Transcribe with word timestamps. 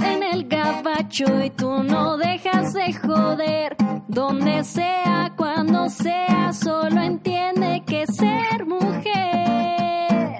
el 0.31 0.47
gabacho 0.47 1.25
y 1.43 1.49
tú 1.49 1.83
no 1.83 2.17
dejas 2.17 2.73
de 2.73 2.93
joder. 2.93 3.75
Donde 4.07 4.63
sea, 4.63 5.33
cuando 5.37 5.89
sea, 5.89 6.51
solo 6.53 7.01
entiende 7.01 7.83
que 7.85 8.05
ser 8.07 8.65
mujer 8.65 10.31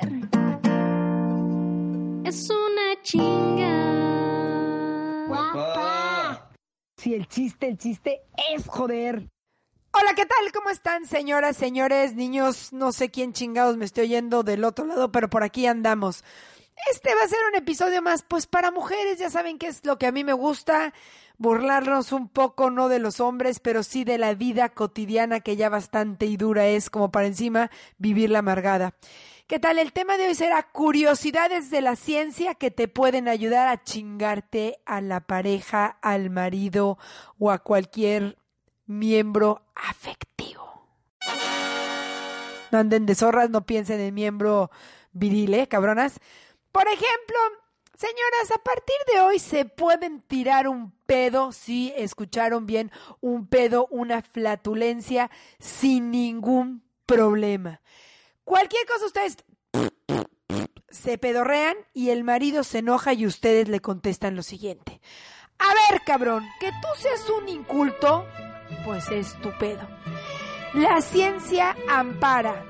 es 2.32 2.50
una 2.50 3.02
chinga. 3.02 4.02
Si 6.98 7.14
el 7.14 7.28
chiste, 7.28 7.68
el 7.68 7.78
chiste 7.78 8.22
es 8.54 8.68
joder. 8.68 9.28
Hola, 9.94 10.14
¿qué 10.16 10.26
tal? 10.26 10.52
¿Cómo 10.54 10.70
están, 10.70 11.06
señoras, 11.06 11.58
señores, 11.58 12.16
niños? 12.16 12.72
No 12.72 12.94
sé 12.94 13.10
quién 13.10 13.34
chingados 13.34 13.76
me 13.76 13.84
estoy 13.86 14.06
oyendo 14.06 14.44
del 14.44 14.64
otro 14.64 14.86
lado, 14.86 15.12
pero 15.12 15.30
por 15.30 15.44
aquí 15.44 15.66
andamos. 15.66 16.24
Este 16.90 17.14
va 17.16 17.24
a 17.24 17.28
ser 17.28 17.40
un 17.50 17.56
episodio 17.56 18.02
más, 18.02 18.24
pues 18.24 18.48
para 18.48 18.72
mujeres, 18.72 19.20
ya 19.20 19.30
saben 19.30 19.58
que 19.58 19.68
es 19.68 19.86
lo 19.86 19.98
que 19.98 20.08
a 20.08 20.12
mí 20.12 20.24
me 20.24 20.34
gusta, 20.34 20.94
burlarnos 21.38 22.12
un 22.12 22.28
poco, 22.28 22.70
no 22.70 22.90
de 22.90 23.00
los 23.00 23.20
hombres, 23.20 23.60
pero 23.60 23.84
sí 23.84 24.04
de 24.04 24.18
la 24.18 24.34
vida 24.34 24.70
cotidiana 24.70 25.40
que 25.40 25.56
ya 25.56 25.70
bastante 25.70 26.26
y 26.26 26.38
dura 26.38 26.68
es, 26.68 26.90
como 26.90 27.12
para 27.12 27.28
encima, 27.28 27.72
vivir 27.98 28.30
la 28.30 28.40
amargada. 28.40 28.96
¿Qué 29.48 29.60
tal? 29.60 29.80
El 29.80 29.92
tema 29.92 30.18
de 30.18 30.28
hoy 30.28 30.36
será 30.36 30.64
curiosidades 30.64 31.70
de 31.70 31.82
la 31.82 31.98
ciencia 31.98 32.56
que 32.56 32.72
te 32.72 32.88
pueden 32.88 33.28
ayudar 33.28 33.68
a 33.68 33.84
chingarte 33.84 34.80
a 34.86 35.02
la 35.02 35.20
pareja, 35.20 35.98
al 36.02 36.30
marido 36.30 36.98
o 37.38 37.52
a 37.52 37.60
cualquier 37.60 38.38
miembro 38.86 39.62
afectivo. 39.76 40.88
No 42.72 42.80
anden 42.80 43.06
de 43.06 43.16
zorras, 43.16 43.50
no 43.50 43.66
piensen 43.66 44.00
en 44.00 44.14
miembro 44.14 44.72
viril, 45.12 45.54
¿eh, 45.54 45.68
cabronas? 45.68 46.22
Por 46.72 46.88
ejemplo, 46.88 47.38
señoras, 47.98 48.52
a 48.56 48.64
partir 48.64 48.96
de 49.14 49.20
hoy 49.20 49.40
se 49.40 49.66
pueden 49.66 50.22
tirar 50.22 50.68
un 50.68 50.92
pedo, 51.06 51.52
si 51.52 51.94
escucharon 51.96 52.66
bien, 52.66 52.92
un 53.20 53.48
pedo, 53.48 53.88
una 53.92 54.22
flatulencia, 54.22 55.30
sin 55.60 56.12
ningún 56.12 56.84
problema. 57.06 57.82
Cualquier 58.44 58.86
cosa 58.86 59.06
ustedes 59.06 59.38
se 60.90 61.18
pedorrean 61.18 61.76
y 61.94 62.10
el 62.10 62.24
marido 62.24 62.64
se 62.64 62.80
enoja 62.80 63.14
y 63.14 63.26
ustedes 63.26 63.68
le 63.70 63.80
contestan 63.80 64.36
lo 64.36 64.44
siguiente. 64.44 65.02
A 65.60 65.92
ver, 65.92 66.02
cabrón, 66.06 66.48
que 66.60 66.72
tú 66.72 66.88
seas 66.98 67.30
un 67.30 67.50
inculto, 67.50 68.26
pues 68.86 69.10
es 69.10 69.40
tu 69.42 69.52
pedo. 69.58 69.88
La 70.74 71.02
ciencia 71.02 71.76
ampara 71.90 72.66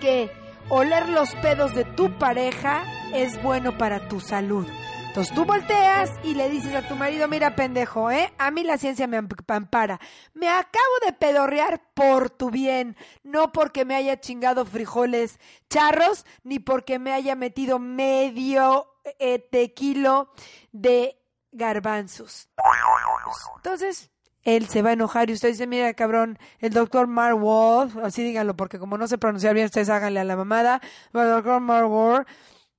que 0.00 0.30
oler 0.68 1.08
los 1.08 1.34
pedos 1.36 1.74
de 1.74 1.84
tu 1.84 2.18
pareja 2.18 2.84
es 3.12 3.42
bueno 3.42 3.76
para 3.76 4.08
tu 4.08 4.20
salud. 4.20 4.66
Entonces 5.08 5.34
tú 5.34 5.44
volteas 5.44 6.10
y 6.24 6.34
le 6.34 6.48
dices 6.48 6.74
a 6.74 6.88
tu 6.88 6.96
marido, 6.96 7.28
mira 7.28 7.54
pendejo, 7.54 8.10
¿eh? 8.10 8.32
A 8.38 8.50
mí 8.50 8.64
la 8.64 8.78
ciencia 8.78 9.06
me 9.06 9.18
ampara. 9.18 10.00
Me 10.32 10.48
acabo 10.48 10.94
de 11.04 11.12
pedorrear 11.12 11.82
por 11.92 12.30
tu 12.30 12.50
bien, 12.50 12.96
no 13.22 13.52
porque 13.52 13.84
me 13.84 13.94
haya 13.94 14.20
chingado 14.20 14.64
frijoles 14.64 15.38
charros, 15.68 16.24
ni 16.44 16.60
porque 16.60 16.98
me 16.98 17.12
haya 17.12 17.34
metido 17.36 17.78
medio 17.78 18.86
eh, 19.18 19.38
tequilo 19.38 20.32
de 20.72 21.18
garbanzos. 21.50 22.48
Entonces, 23.56 24.10
él 24.44 24.66
se 24.68 24.80
va 24.80 24.90
a 24.90 24.94
enojar 24.94 25.28
y 25.28 25.34
usted 25.34 25.50
dice, 25.50 25.66
mira 25.66 25.92
cabrón, 25.92 26.38
el 26.58 26.72
doctor 26.72 27.06
Mark 27.06 27.38
Wolf, 27.38 27.98
así 27.98 28.22
díganlo, 28.24 28.56
porque 28.56 28.78
como 28.78 28.96
no 28.96 29.06
sé 29.06 29.18
pronunciar 29.18 29.54
bien, 29.54 29.66
ustedes 29.66 29.90
háganle 29.90 30.20
a 30.20 30.24
la 30.24 30.36
mamada, 30.36 30.80
el 31.12 31.28
doctor 31.28 31.60
Mark 31.60 31.88
Wolf, 31.88 32.26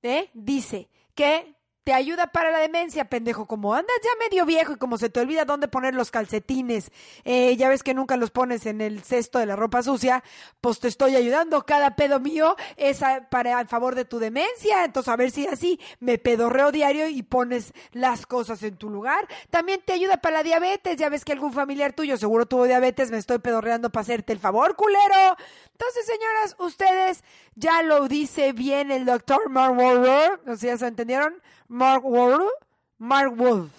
¿eh? 0.04 0.30
dice 0.34 0.88
que 1.14 1.54
te 1.84 1.92
ayuda 1.92 2.28
para 2.28 2.50
la 2.50 2.58
demencia, 2.58 3.04
pendejo. 3.04 3.46
Como 3.46 3.74
andas 3.74 3.94
ya 4.02 4.10
medio 4.18 4.46
viejo 4.46 4.72
y 4.72 4.76
como 4.76 4.96
se 4.96 5.10
te 5.10 5.20
olvida 5.20 5.44
dónde 5.44 5.68
poner 5.68 5.94
los 5.94 6.10
calcetines, 6.10 6.90
eh, 7.24 7.54
ya 7.56 7.68
ves 7.68 7.82
que 7.82 7.94
nunca 7.94 8.16
los 8.16 8.30
pones 8.30 8.64
en 8.66 8.80
el 8.80 9.02
cesto 9.02 9.38
de 9.38 9.46
la 9.46 9.54
ropa 9.54 9.82
sucia, 9.82 10.24
pues 10.60 10.80
te 10.80 10.88
estoy 10.88 11.14
ayudando. 11.14 11.64
Cada 11.66 11.94
pedo 11.94 12.20
mío 12.20 12.56
es 12.76 13.00
para 13.30 13.58
a 13.58 13.66
favor 13.66 13.94
de 13.94 14.06
tu 14.06 14.18
demencia. 14.18 14.84
Entonces, 14.84 15.12
a 15.12 15.16
ver 15.16 15.30
si 15.30 15.46
así 15.46 15.78
me 16.00 16.16
pedorreo 16.18 16.72
diario 16.72 17.06
y 17.06 17.22
pones 17.22 17.74
las 17.92 18.26
cosas 18.26 18.62
en 18.62 18.76
tu 18.76 18.88
lugar. 18.88 19.28
También 19.50 19.82
te 19.84 19.92
ayuda 19.92 20.16
para 20.16 20.38
la 20.38 20.42
diabetes. 20.42 20.96
Ya 20.96 21.10
ves 21.10 21.24
que 21.24 21.32
algún 21.32 21.52
familiar 21.52 21.92
tuyo 21.92 22.16
seguro 22.16 22.46
tuvo 22.46 22.64
diabetes, 22.64 23.10
me 23.10 23.18
estoy 23.18 23.38
pedorreando 23.38 23.90
para 23.90 24.02
hacerte 24.02 24.32
el 24.32 24.38
favor, 24.38 24.74
culero. 24.74 25.36
Entonces, 25.72 26.06
señoras, 26.06 26.56
ustedes 26.58 27.24
ya 27.56 27.82
lo 27.82 28.08
dice 28.08 28.52
bien 28.52 28.90
el 28.90 29.04
doctor 29.04 29.50
Mark 29.50 29.76
Wahlberg, 29.76 30.40
no 30.46 30.56
sé, 30.56 30.68
¿ya 30.68 30.78
se 30.78 30.86
entendieron? 30.86 31.42
Mark 31.68 32.02
Wolf, 32.04 32.50
Mark 32.98 33.34
Wolf, 33.36 33.72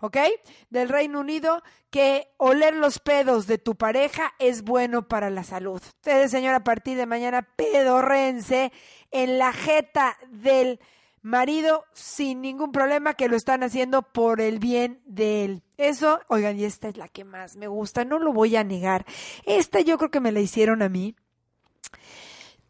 ¿ok? 0.00 0.16
Del 0.70 0.88
Reino 0.88 1.20
Unido, 1.20 1.62
que 1.90 2.32
oler 2.36 2.74
los 2.74 2.98
pedos 2.98 3.46
de 3.46 3.58
tu 3.58 3.74
pareja 3.74 4.34
es 4.38 4.62
bueno 4.62 5.08
para 5.08 5.30
la 5.30 5.44
salud. 5.44 5.80
Ustedes, 5.82 6.30
señora, 6.30 6.58
a 6.58 6.64
partir 6.64 6.96
de 6.96 7.06
mañana, 7.06 7.42
pedorrense 7.56 8.72
en 9.10 9.38
la 9.38 9.52
jeta 9.52 10.16
del 10.28 10.80
marido 11.22 11.84
sin 11.92 12.40
ningún 12.40 12.70
problema 12.70 13.14
que 13.14 13.28
lo 13.28 13.36
están 13.36 13.64
haciendo 13.64 14.02
por 14.02 14.40
el 14.40 14.58
bien 14.58 15.02
de 15.06 15.44
él. 15.44 15.62
Eso, 15.76 16.20
oigan, 16.28 16.58
y 16.58 16.64
esta 16.64 16.88
es 16.88 16.96
la 16.96 17.08
que 17.08 17.24
más 17.24 17.56
me 17.56 17.66
gusta, 17.66 18.04
no 18.04 18.18
lo 18.18 18.32
voy 18.32 18.56
a 18.56 18.64
negar. 18.64 19.04
Esta 19.44 19.80
yo 19.80 19.98
creo 19.98 20.10
que 20.10 20.20
me 20.20 20.32
la 20.32 20.40
hicieron 20.40 20.82
a 20.82 20.88
mí. 20.88 21.16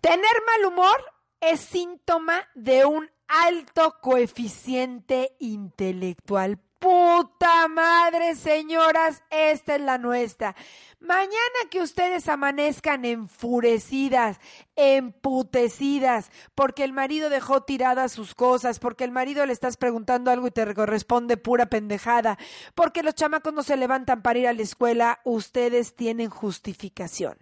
Tener 0.01 0.33
mal 0.47 0.73
humor 0.73 1.05
es 1.41 1.61
síntoma 1.61 2.49
de 2.55 2.87
un 2.87 3.11
alto 3.29 3.97
coeficiente 4.01 5.37
intelectual. 5.41 6.59
Puta 6.87 7.67
madre, 7.67 8.37
señoras, 8.37 9.25
esta 9.31 9.75
es 9.75 9.81
la 9.81 9.99
nuestra. 9.99 10.55
Mañana 11.01 11.59
que 11.69 11.81
ustedes 11.81 12.29
amanezcan 12.29 13.05
enfurecidas, 13.05 14.39
emputecidas, 14.77 16.31
porque 16.55 16.85
el 16.85 16.93
marido 16.93 17.29
dejó 17.29 17.65
tiradas 17.65 18.13
sus 18.13 18.37
cosas, 18.37 18.79
porque 18.79 19.03
el 19.03 19.11
marido 19.11 19.45
le 19.47 19.53
estás 19.53 19.77
preguntando 19.77 20.31
algo 20.31 20.47
y 20.47 20.53
te 20.53 20.65
responde 20.65 21.37
pura 21.37 21.67
pendejada, 21.67 22.39
porque 22.77 23.03
los 23.03 23.17
chamacos 23.17 23.53
no 23.53 23.65
se 23.65 23.77
levantan 23.77 24.23
para 24.23 24.39
ir 24.39 24.47
a 24.47 24.53
la 24.53 24.63
escuela, 24.63 25.19
ustedes 25.25 25.97
tienen 25.97 26.31
justificación. 26.31 27.37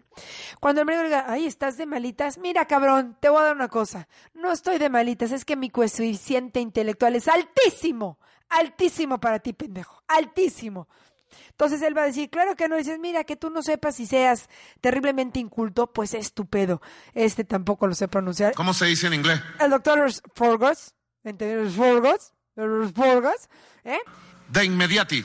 Cuando 0.59 0.81
el 0.81 0.87
marido 0.87 1.05
diga, 1.05 1.26
ay, 1.28 1.44
estás 1.44 1.76
de 1.76 1.84
malitas, 1.84 2.38
mira 2.38 2.65
cabrón, 2.66 3.19
te 3.21 3.28
voy 3.28 3.41
a 3.41 3.44
dar 3.44 3.56
una 3.56 3.69
cosa, 3.69 4.09
no 4.32 4.53
estoy 4.53 4.78
de 4.78 4.88
malitas, 4.88 5.32
es 5.32 5.44
que 5.44 5.55
mi 5.55 5.69
coeficiente 5.69 6.61
intelectual 6.61 7.15
es 7.15 7.28
altísimo, 7.28 8.19
altísimo 8.49 9.21
para 9.21 9.38
ti, 9.38 9.53
pendejo, 9.53 10.03
altísimo. 10.09 10.88
Entonces 11.50 11.82
él 11.82 11.97
va 11.97 12.03
a 12.03 12.06
decir, 12.06 12.31
claro 12.31 12.56
que 12.56 12.69
no, 12.69 12.77
dices, 12.77 12.99
mira, 12.99 13.25
que 13.25 13.37
tú 13.37 13.50
no 13.50 13.62
sepas 13.62 13.99
y 14.00 14.06
seas 14.06 14.49
terriblemente 14.81 15.41
inculto, 15.41 15.93
pues 15.93 16.15
es 16.15 16.32
tu 16.32 16.47
pedo. 16.47 16.81
Este 17.12 17.44
tampoco 17.44 17.87
lo 17.87 17.94
sé 17.94 18.09
pronunciar. 18.09 18.55
¿Cómo 18.55 18.75
se 18.75 18.87
dice 18.87 19.06
en 19.06 19.15
inglés? 19.15 19.41
El 19.60 19.71
doctor 19.71 20.10
Forgos, 20.34 20.94
¿entendés? 21.22 21.75
Forgos, 21.75 22.32
Forgos, 22.94 23.49
¿eh? 23.84 23.99
De 24.49 24.65
inmediati. 24.65 25.25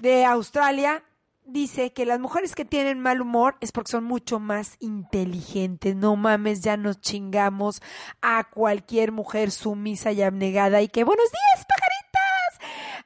De 0.00 0.24
Australia, 0.24 1.04
dice 1.44 1.92
que 1.92 2.06
las 2.06 2.20
mujeres 2.20 2.54
que 2.54 2.64
tienen 2.64 3.00
mal 3.00 3.20
humor 3.20 3.56
es 3.60 3.72
porque 3.72 3.92
son 3.92 4.04
mucho 4.04 4.40
más 4.40 4.76
inteligentes. 4.80 5.94
No 5.94 6.16
mames, 6.16 6.62
ya 6.62 6.76
nos 6.76 7.00
chingamos 7.00 7.82
a 8.22 8.44
cualquier 8.44 9.12
mujer 9.12 9.50
sumisa 9.50 10.12
y 10.12 10.22
abnegada 10.22 10.82
y 10.82 10.88
que 10.88 11.04
buenos 11.04 11.30
días, 11.30 11.66
pajaritas. 11.66 11.83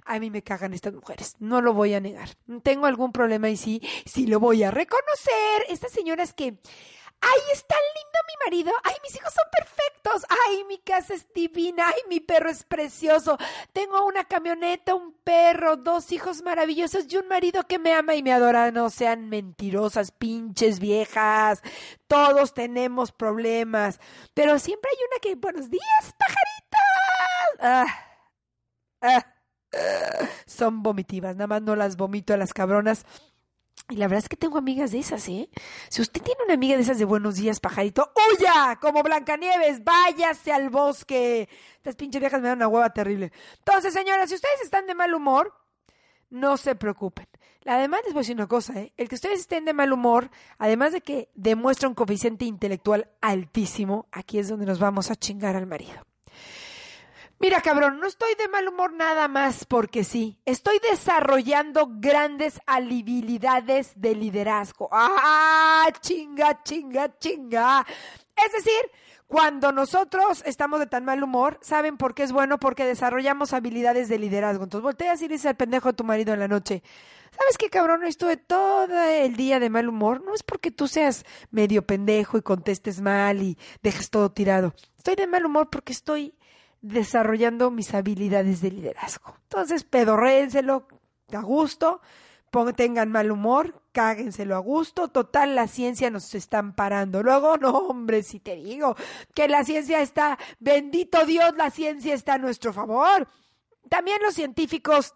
A 0.09 0.19
mí 0.19 0.31
me 0.31 0.43
cagan 0.43 0.73
estas 0.73 0.95
mujeres, 0.95 1.37
no 1.39 1.61
lo 1.61 1.75
voy 1.75 1.93
a 1.93 2.01
negar. 2.01 2.31
Tengo 2.63 2.87
algún 2.87 3.13
problema 3.13 3.51
y 3.51 3.57
sí, 3.57 3.83
sí 4.07 4.27
lo 4.27 4.41
voy 4.41 4.63
a 4.63 4.71
reconocer. 4.71 5.67
Estas 5.69 5.93
señoras 5.93 6.33
que 6.33 6.59
¡Ay, 7.21 7.41
es 7.53 7.67
tan 7.67 7.79
lindo 7.97 8.19
mi 8.27 8.45
marido! 8.45 8.73
¡Ay, 8.85 8.95
mis 9.03 9.17
hijos 9.17 9.33
son 9.35 9.45
perfectos! 9.51 10.25
¡Ay, 10.47 10.65
mi 10.65 10.79
casa 10.79 11.15
es 11.15 11.27
divina! 11.33 11.89
¡Ay, 11.89 12.03
mi 12.09 12.21
perro 12.21 12.49
es 12.49 12.63
precioso! 12.63 13.37
Tengo 13.73 14.07
una 14.07 14.25
camioneta, 14.25 14.95
un 14.95 15.15
perro, 15.25 15.77
dos 15.77 16.13
hijos 16.13 16.43
maravillosos 16.43 17.13
y 17.13 17.17
un 17.17 17.27
marido 17.27 17.65
que 17.65 17.81
me 17.81 17.93
ama 17.93 18.15
y 18.15 18.23
me 18.23 18.33
adora. 18.33 18.71
No 18.71 18.89
sean 18.89 19.29
mentirosas, 19.29 20.13
pinches 20.13 20.79
viejas. 20.79 21.61
Todos 22.07 22.55
tenemos 22.55 23.11
problemas. 23.11 23.99
Pero 24.35 24.59
siempre 24.61 24.91
hay 24.93 25.05
una 25.11 25.19
que, 25.21 25.35
buenos 25.35 25.69
días, 25.71 26.15
pajaritas. 26.17 27.59
Ah, 27.61 27.87
ah. 29.03 29.38
Son 30.47 30.83
vomitivas. 30.83 31.37
Nada 31.37 31.47
más 31.47 31.63
no 31.63 31.77
las 31.77 31.97
vomito 31.97 32.35
a 32.35 32.37
las 32.37 32.53
cabronas. 32.53 33.05
Y 33.91 33.97
la 33.97 34.07
verdad 34.07 34.25
es 34.25 34.29
que 34.29 34.37
tengo 34.37 34.59
amigas 34.59 34.91
de 34.91 34.99
esas, 34.99 35.27
¿eh? 35.29 35.49
Si 35.89 36.03
usted 36.03 36.21
tiene 36.21 36.43
una 36.45 36.55
amiga 36.55 36.77
de 36.77 36.83
esas 36.83 36.99
de 36.99 37.07
buenos 37.07 37.37
días, 37.37 37.59
pajarito, 37.59 38.13
¡huya! 38.15 38.77
Como 38.81 39.03
Blancanieves, 39.03 39.83
váyase 39.83 40.53
al 40.53 40.69
bosque. 40.69 41.49
Estas 41.77 41.97
pinches 41.97 42.21
viejas 42.21 42.43
me 42.43 42.49
dan 42.49 42.59
una 42.59 42.69
hueva 42.69 42.91
terrible. 42.91 43.33
Entonces, 43.59 43.95
señoras, 43.95 44.29
si 44.29 44.35
ustedes 44.35 44.61
están 44.63 44.87
de 44.87 44.95
mal 44.95 45.15
humor, 45.15 45.55
no 46.29 46.59
se 46.59 46.75
preocupen. 46.75 47.29
Además, 47.65 48.01
les 48.05 48.13
voy 48.13 48.21
a 48.21 48.23
decir 48.23 48.37
una 48.37 48.47
cosa, 48.47 48.79
¿eh? 48.79 48.93
El 48.97 49.09
que 49.09 49.15
ustedes 49.15 49.41
estén 49.41 49.65
de 49.65 49.73
mal 49.73 49.93
humor, 49.93 50.31
además 50.59 50.93
de 50.93 51.01
que 51.01 51.31
demuestra 51.35 51.89
un 51.89 51.95
coeficiente 51.95 52.45
intelectual 52.45 53.11
altísimo, 53.23 54.07
aquí 54.13 54.39
es 54.39 54.49
donde 54.49 54.67
nos 54.67 54.79
vamos 54.79 55.11
a 55.11 55.17
chingar 55.17 55.57
al 55.57 55.67
marido. 55.67 56.08
Mira, 57.41 57.61
cabrón, 57.61 58.01
no 58.01 58.09
estoy 58.09 58.35
de 58.35 58.49
mal 58.49 58.67
humor 58.67 58.93
nada 58.93 59.29
más 59.29 59.65
porque 59.65 60.03
sí. 60.03 60.41
Estoy 60.45 60.81
desarrollando 60.91 61.89
grandes 61.89 62.61
habilidades 62.67 63.93
de 63.95 64.17
liderazgo. 64.17 64.89
¡Ah! 64.91 65.87
Chinga, 66.01 66.65
chinga, 66.65 67.17
chinga. 67.19 67.87
Es 68.35 68.53
decir, 68.53 68.91
cuando 69.29 69.71
nosotros 69.71 70.43
estamos 70.47 70.81
de 70.81 70.89
tan 70.89 71.05
mal 71.05 71.23
humor, 71.23 71.61
¿saben 71.63 71.97
por 71.97 72.17
qué 72.17 72.25
es 72.25 72.33
bueno? 72.33 72.59
Porque 72.59 72.85
desarrollamos 72.85 73.53
habilidades 73.53 74.09
de 74.09 74.19
liderazgo. 74.19 74.65
Entonces 74.65 74.83
volteas 74.83 75.23
y 75.23 75.29
dices 75.29 75.47
al 75.47 75.57
pendejo 75.57 75.91
de 75.91 75.95
tu 75.95 76.03
marido 76.03 76.35
en 76.35 76.41
la 76.41 76.49
noche, 76.49 76.83
¿sabes 77.31 77.57
qué 77.57 77.71
cabrón? 77.71 78.03
Estuve 78.03 78.37
todo 78.37 79.01
el 79.01 79.37
día 79.37 79.61
de 79.61 79.71
mal 79.71 79.89
humor. 79.89 80.25
No 80.25 80.35
es 80.35 80.43
porque 80.43 80.73
tú 80.73 80.89
seas 80.89 81.25
medio 81.53 81.87
pendejo 81.87 82.37
y 82.37 82.43
contestes 82.43 83.01
mal 83.01 83.43
y 83.43 83.57
dejes 83.81 84.11
todo 84.11 84.33
tirado. 84.33 84.75
Estoy 84.97 85.15
de 85.15 85.29
mal 85.29 85.47
humor 85.47 85.71
porque 85.71 85.93
estoy 85.93 86.35
desarrollando 86.81 87.71
mis 87.71 87.95
habilidades 87.95 88.61
de 88.61 88.71
liderazgo. 88.71 89.35
Entonces, 89.45 89.85
pedorréenselo 89.85 90.87
a 91.33 91.43
gusto, 91.43 92.01
tengan 92.75 93.11
mal 93.11 93.31
humor, 93.31 93.83
cáguenselo 93.93 94.57
a 94.57 94.59
gusto. 94.59 95.09
Total, 95.09 95.55
la 95.55 95.69
ciencia 95.69 96.11
nos 96.11 96.35
está 96.35 96.59
amparando. 96.59 97.23
Luego, 97.23 97.57
no, 97.57 97.71
hombre, 97.71 98.23
si 98.23 98.41
te 98.41 98.57
digo 98.57 98.97
que 99.35 99.49
la 99.49 99.65
ciencia 99.65 100.01
está, 100.01 100.39
bendito 100.59 101.25
Dios, 101.27 101.55
la 101.57 101.71
ciencia 101.71 102.15
está 102.15 102.35
a 102.35 102.39
nuestro 102.39 102.73
favor. 102.73 103.29
También 103.89 104.19
los 104.23 104.35
científicos 104.35 105.15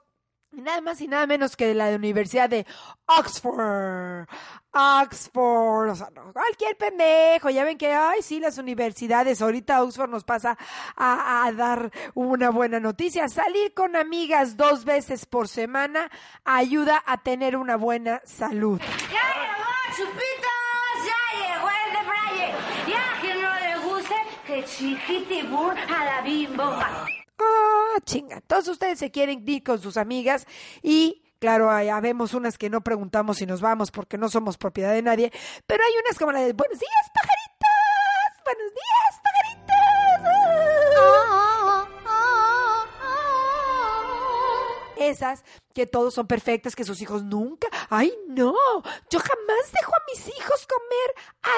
Nada 0.53 0.83
más 0.83 1.01
y 1.01 1.09
nada 1.09 1.27
menos 1.27 1.57
que 1.57 1.67
de 1.67 1.75
la 1.75 1.89
Universidad 1.89 2.49
de 2.49 2.67
Oxford. 3.07 4.27
Oxford. 4.71 5.91
O 5.91 5.97
sea, 5.97 6.09
cualquier 6.33 6.77
pendejo. 6.77 7.49
Ya 7.49 7.65
ven 7.65 7.79
que, 7.79 7.93
ay, 7.93 8.21
sí, 8.21 8.39
las 8.39 8.59
universidades. 8.59 9.41
Ahorita 9.41 9.83
Oxford 9.83 10.11
nos 10.11 10.25
pasa 10.25 10.59
a, 10.95 11.47
a 11.47 11.53
dar 11.53 11.91
una 12.15 12.51
buena 12.51 12.81
noticia. 12.81 13.29
Salir 13.29 13.73
con 13.73 13.97
amigas 13.97 14.59
dos 14.59 14.85
veces 14.85 15.25
por 15.25 15.49
semana 15.49 16.11
ayuda 16.45 17.03
a 17.07 17.23
tener 17.23 17.57
una 17.57 17.77
buena 17.77 18.21
salud. 18.25 18.79
¡Ya 18.81 19.23
llegó, 19.41 19.71
chupitos! 19.97 20.53
¡Ya 21.07 21.21
llegó 21.41 21.69
el 21.71 21.93
de 21.95 22.03
Braille! 22.09 22.55
¡Ya 22.89 23.21
que 23.23 23.35
no 23.41 23.55
le 23.59 23.79
guste, 23.89 24.15
que 24.47 24.65
chiquitibur 24.65 25.79
a 25.79 26.05
la 26.05 26.21
bimbo! 26.21 26.77
Ah, 27.95 28.01
chinga. 28.05 28.41
Todos 28.41 28.69
ustedes 28.69 28.99
se 28.99 29.11
quieren 29.11 29.45
ir 29.47 29.63
con 29.63 29.81
sus 29.81 29.97
amigas 29.97 30.47
y 30.83 31.23
claro, 31.39 31.71
habemos 31.71 32.35
unas 32.35 32.57
que 32.57 32.71
no 32.71 32.83
preguntamos 32.83 33.39
si 33.39 33.47
nos 33.47 33.61
vamos 33.61 33.91
porque 33.91 34.17
no 34.17 34.29
somos 34.29 34.57
propiedad 34.59 34.93
de 34.93 35.03
nadie, 35.03 35.33
pero 35.67 35.83
hay 35.85 35.93
unas 36.05 36.19
como 36.19 36.33
la 36.33 36.41
de 36.41 36.53
buenos 36.53 36.79
días, 36.79 37.11
pajaritas. 37.13 38.45
Buenos 38.45 38.73
días, 38.73 39.21
pajaritas. 39.23 39.43
Esas 44.97 45.45
que 45.75 45.87
todos 45.87 46.15
son 46.15 46.27
perfectas, 46.27 46.77
que 46.77 46.85
sus 46.85 47.01
hijos 47.03 47.25
nunca. 47.25 47.67
Ay, 47.91 48.13
no. 48.29 48.55
Yo 49.11 49.19
jamás 49.19 49.73
dejo 49.73 49.93
a 49.95 50.05
mis 50.11 50.29
hijos 50.29 50.67
comer 50.67 51.15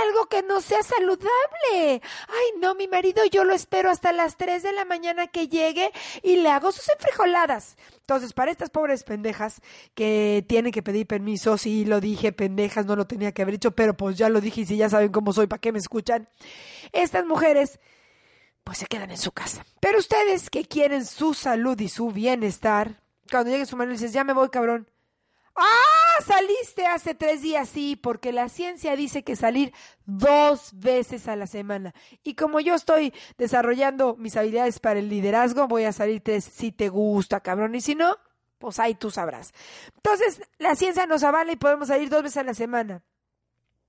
algo 0.08 0.26
que 0.26 0.42
no 0.42 0.60
sea 0.60 0.82
saludable. 0.82 1.30
Ay, 1.72 2.60
no, 2.60 2.74
mi 2.74 2.88
marido 2.88 3.24
yo 3.26 3.44
lo 3.44 3.54
espero 3.54 3.90
hasta 3.90 4.12
las 4.12 4.36
3 4.36 4.62
de 4.62 4.72
la 4.72 4.84
mañana 4.84 5.26
que 5.26 5.48
llegue 5.48 5.90
y 6.22 6.36
le 6.36 6.50
hago 6.50 6.72
sus 6.72 6.88
enfrijoladas. 6.88 7.76
Entonces, 8.00 8.32
para 8.32 8.50
estas 8.50 8.70
pobres 8.70 9.04
pendejas 9.04 9.60
que 9.94 10.44
tienen 10.48 10.72
que 10.72 10.82
pedir 10.82 11.06
permiso, 11.06 11.58
sí 11.58 11.84
lo 11.84 12.00
dije, 12.00 12.32
pendejas, 12.32 12.86
no 12.86 12.96
lo 12.96 13.06
tenía 13.06 13.32
que 13.32 13.42
haber 13.42 13.54
dicho, 13.54 13.72
pero 13.72 13.94
pues 13.96 14.16
ya 14.16 14.28
lo 14.28 14.40
dije 14.40 14.62
y 14.62 14.66
si 14.66 14.76
ya 14.76 14.88
saben 14.88 15.10
cómo 15.12 15.32
soy, 15.32 15.46
¿para 15.46 15.60
qué 15.60 15.72
me 15.72 15.78
escuchan? 15.78 16.28
Estas 16.92 17.24
mujeres 17.26 17.80
pues 18.62 18.78
se 18.78 18.86
quedan 18.86 19.10
en 19.10 19.18
su 19.18 19.32
casa. 19.32 19.64
Pero 19.80 19.98
ustedes 19.98 20.50
que 20.50 20.64
quieren 20.64 21.04
su 21.04 21.34
salud 21.34 21.78
y 21.80 21.88
su 21.88 22.10
bienestar, 22.10 23.00
cuando 23.30 23.50
llegue 23.50 23.66
su 23.66 23.76
marido 23.76 23.92
dices, 23.92 24.12
ya 24.12 24.24
me 24.24 24.32
voy, 24.32 24.48
cabrón. 24.48 24.88
¡Ah! 25.56 26.22
Saliste 26.24 26.86
hace 26.86 27.14
tres 27.14 27.42
días, 27.42 27.68
sí, 27.68 27.96
porque 27.96 28.32
la 28.32 28.48
ciencia 28.48 28.96
dice 28.96 29.24
que 29.24 29.36
salir 29.36 29.72
dos 30.06 30.70
veces 30.74 31.28
a 31.28 31.36
la 31.36 31.46
semana. 31.46 31.94
Y 32.22 32.34
como 32.34 32.60
yo 32.60 32.74
estoy 32.74 33.12
desarrollando 33.36 34.16
mis 34.16 34.36
habilidades 34.36 34.78
para 34.78 35.00
el 35.00 35.08
liderazgo, 35.08 35.66
voy 35.66 35.84
a 35.84 35.92
salir 35.92 36.22
tres 36.22 36.44
si 36.44 36.72
te 36.72 36.88
gusta, 36.88 37.40
cabrón. 37.40 37.74
Y 37.74 37.80
si 37.80 37.94
no, 37.94 38.16
pues 38.58 38.78
ahí 38.78 38.94
tú 38.94 39.10
sabrás. 39.10 39.52
Entonces, 39.96 40.40
la 40.58 40.74
ciencia 40.76 41.06
nos 41.06 41.22
avala 41.24 41.52
y 41.52 41.56
podemos 41.56 41.88
salir 41.88 42.08
dos 42.08 42.22
veces 42.22 42.38
a 42.38 42.44
la 42.44 42.54
semana. 42.54 43.02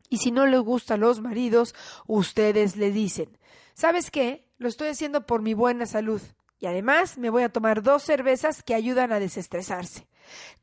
Y 0.10 0.18
si 0.18 0.32
no 0.32 0.46
les 0.46 0.62
gusta 0.62 0.96
a 0.96 0.98
los 0.98 1.22
maridos, 1.22 1.74
ustedes 2.08 2.76
le 2.76 2.92
dicen, 2.92 3.38
¿sabes 3.74 4.12
qué? 4.12 4.52
Lo 4.58 4.68
estoy 4.68 4.90
haciendo 4.90 5.26
por 5.26 5.42
mi 5.42 5.54
buena 5.54 5.86
salud. 5.86 6.22
Y 6.60 6.68
además 6.68 7.18
me 7.18 7.30
voy 7.30 7.44
a 7.44 7.50
tomar 7.50 7.84
dos 7.84 8.04
cervezas 8.04 8.64
que 8.64 8.76
ayudan 8.76 9.12
a 9.12 9.20
desestresarse. 9.20 10.08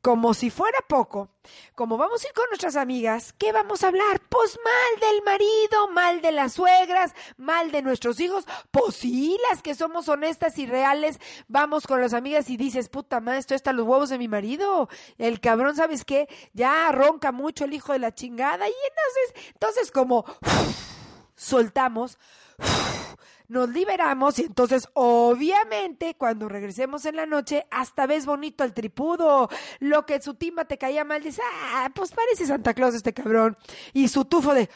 Como 0.00 0.35
si 0.35 0.50
fuera 0.50 0.79
poco, 0.89 1.29
como 1.77 1.97
vamos 1.97 2.25
a 2.25 2.27
ir 2.27 2.33
con 2.35 2.47
nuestras 2.49 2.75
amigas, 2.75 3.33
¿qué 3.39 3.53
vamos 3.53 3.85
a 3.85 3.89
hablar? 3.89 4.21
Pues 4.29 4.59
mal 4.65 5.00
del 5.00 5.23
marido, 5.23 5.89
mal 5.93 6.21
de 6.21 6.33
las 6.33 6.55
suegras, 6.55 7.15
mal 7.37 7.71
de 7.71 7.83
nuestros 7.83 8.19
hijos. 8.19 8.44
Pues 8.73 8.97
sí, 8.97 9.39
las 9.49 9.62
que 9.62 9.77
somos 9.77 10.09
honestas 10.09 10.59
y 10.59 10.67
reales, 10.67 11.21
vamos 11.47 11.87
con 11.87 12.00
las 12.00 12.15
amigas 12.15 12.50
y 12.50 12.56
dices, 12.56 12.89
puta 12.89 13.21
madre, 13.21 13.39
esto 13.39 13.55
está 13.55 13.73
los 13.73 13.87
huevos 13.87 14.09
de 14.09 14.19
mi 14.19 14.27
marido. 14.27 14.89
El 15.19 15.41
cabrón, 15.41 15.77
¿sabes 15.77 16.05
qué? 16.05 16.29
Ya 16.53 16.91
ronca 16.91 17.31
mucho 17.31 17.65
el 17.65 17.75
hijo 17.75 17.93
de 17.93 18.00
la 18.00 18.12
chingada. 18.12 18.69
Y 18.69 18.73
entonces, 18.73 19.53
entonces 19.55 19.93
como 19.93 20.25
soltamos 21.37 22.19
nos 23.52 23.69
liberamos 23.69 24.38
y 24.38 24.44
entonces 24.44 24.88
obviamente 24.94 26.14
cuando 26.16 26.49
regresemos 26.49 27.04
en 27.04 27.16
la 27.16 27.26
noche 27.26 27.66
hasta 27.70 28.06
ves 28.06 28.25
bonito 28.25 28.64
el 28.64 28.72
tripudo, 28.72 29.50
lo 29.78 30.06
que 30.06 30.22
su 30.22 30.34
timba 30.34 30.64
te 30.64 30.78
caía 30.78 31.04
mal, 31.04 31.22
dices, 31.22 31.44
ah, 31.75 31.90
pues 31.94 32.12
parece 32.12 32.46
Santa 32.46 32.72
Claus 32.72 32.94
este 32.94 33.12
cabrón 33.12 33.58
y 33.93 34.08
su 34.08 34.24
tufo 34.24 34.55
de 34.55 34.70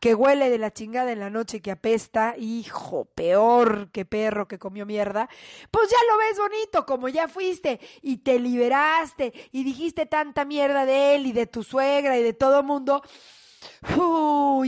que 0.00 0.16
huele 0.16 0.50
de 0.50 0.58
la 0.58 0.72
chingada 0.72 1.12
en 1.12 1.20
la 1.20 1.30
noche 1.30 1.62
que 1.62 1.70
apesta, 1.70 2.34
hijo, 2.36 3.04
peor 3.14 3.92
que 3.92 4.04
perro 4.04 4.48
que 4.48 4.58
comió 4.58 4.84
mierda, 4.84 5.28
pues 5.70 5.88
ya 5.88 5.98
lo 6.10 6.18
ves 6.18 6.38
bonito 6.38 6.86
como 6.86 7.08
ya 7.08 7.28
fuiste 7.28 7.78
y 8.02 8.18
te 8.18 8.40
liberaste 8.40 9.32
y 9.52 9.62
dijiste 9.62 10.06
tanta 10.06 10.44
mierda 10.44 10.86
de 10.86 11.14
él 11.14 11.26
y 11.26 11.32
de 11.32 11.46
tu 11.46 11.62
suegra 11.62 12.18
y 12.18 12.22
de 12.24 12.32
todo 12.32 12.64
mundo. 12.64 13.00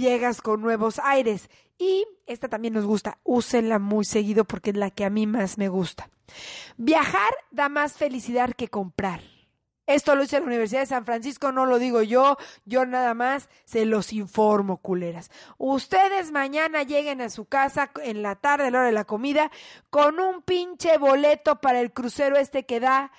Llegas 0.01 0.41
con 0.41 0.63
nuevos 0.63 0.99
aires. 0.99 1.51
Y 1.79 2.07
esta 2.27 2.49
también 2.49 2.75
nos 2.75 2.85
gusta. 2.85 3.19
Úsenla 3.23 3.79
muy 3.79 4.05
seguido 4.05 4.45
porque 4.45 4.71
es 4.71 4.77
la 4.77 4.91
que 4.91 5.05
a 5.05 5.11
mí 5.11 5.27
más 5.27 5.59
me 5.59 5.69
gusta. 5.69 6.11
Viajar 6.77 7.33
da 7.51 7.69
más 7.69 7.95
felicidad 7.95 8.53
que 8.57 8.69
comprar. 8.69 9.21
Esto 9.87 10.15
lo 10.15 10.23
dice 10.23 10.39
la 10.39 10.47
Universidad 10.47 10.81
de 10.81 10.87
San 10.87 11.05
Francisco, 11.05 11.51
no 11.51 11.67
lo 11.67 11.81
digo 11.81 12.03
yo, 12.03 12.37
yo 12.65 12.87
nada 12.87 13.13
más 13.13 13.49
se 13.65 13.85
los 13.87 14.13
informo, 14.13 14.77
culeras. 14.77 15.33
Ustedes 15.59 16.31
mañana 16.31 16.85
lleguen 16.85 17.21
a 17.21 17.29
su 17.29 17.47
casa 17.47 17.91
en 18.05 18.23
la 18.23 18.37
tarde, 18.37 18.69
a 18.69 18.71
la 18.71 18.79
hora 18.79 18.87
de 18.87 18.93
la 18.93 19.05
comida, 19.05 19.51
con 19.91 20.21
un 20.21 20.43
pinche 20.43 20.97
boleto 20.97 21.61
para 21.61 21.81
el 21.81 21.93
crucero 21.93 22.37
este 22.37 22.67
que 22.67 22.79
da, 22.79 23.11